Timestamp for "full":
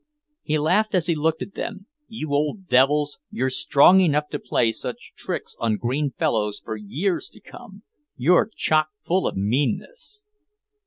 9.03-9.27